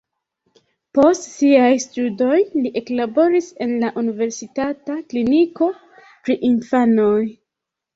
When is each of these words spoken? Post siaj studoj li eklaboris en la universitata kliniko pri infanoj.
Post 0.97 1.27
siaj 1.33 1.67
studoj 1.83 2.39
li 2.63 2.73
eklaboris 2.83 3.53
en 3.69 3.77
la 3.87 3.95
universitata 4.05 5.01
kliniko 5.15 5.73
pri 6.05 6.43
infanoj. 6.55 7.19